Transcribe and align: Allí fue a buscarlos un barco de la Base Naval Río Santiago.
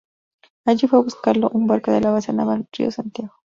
Allí 0.65 0.87
fue 0.87 0.97
a 0.97 1.01
buscarlos 1.03 1.51
un 1.53 1.67
barco 1.67 1.91
de 1.91 2.01
la 2.01 2.09
Base 2.09 2.33
Naval 2.33 2.67
Río 2.73 2.89
Santiago. 2.89 3.35